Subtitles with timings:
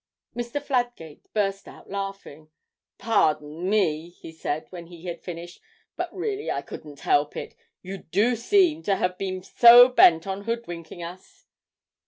[0.35, 0.59] Mr.
[0.59, 2.49] Fladgate burst out laughing.
[2.97, 5.61] 'Pardon me,' he said, when he had finished,
[5.95, 10.45] 'but really I couldn't help it, you do seem to have been so bent on
[10.45, 11.45] hoodwinking us.'